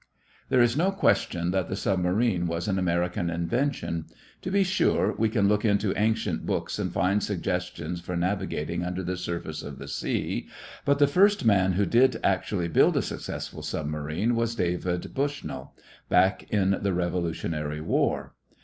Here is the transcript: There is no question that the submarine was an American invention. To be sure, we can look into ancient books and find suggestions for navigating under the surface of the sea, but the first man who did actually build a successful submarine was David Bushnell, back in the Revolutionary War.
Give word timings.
There 0.49 0.63
is 0.63 0.75
no 0.75 0.91
question 0.91 1.51
that 1.51 1.69
the 1.69 1.75
submarine 1.75 2.47
was 2.47 2.67
an 2.67 2.79
American 2.79 3.29
invention. 3.29 4.05
To 4.41 4.49
be 4.49 4.63
sure, 4.63 5.13
we 5.15 5.29
can 5.29 5.47
look 5.47 5.63
into 5.63 5.95
ancient 5.95 6.43
books 6.43 6.79
and 6.79 6.91
find 6.91 7.21
suggestions 7.21 8.01
for 8.01 8.15
navigating 8.17 8.83
under 8.83 9.03
the 9.03 9.15
surface 9.15 9.61
of 9.61 9.77
the 9.77 9.87
sea, 9.87 10.49
but 10.85 10.97
the 10.97 11.05
first 11.05 11.45
man 11.45 11.73
who 11.73 11.85
did 11.85 12.19
actually 12.23 12.67
build 12.67 12.97
a 12.97 13.03
successful 13.03 13.61
submarine 13.61 14.35
was 14.35 14.55
David 14.55 15.13
Bushnell, 15.13 15.75
back 16.09 16.49
in 16.51 16.79
the 16.81 16.93
Revolutionary 16.93 17.79
War. 17.79 18.33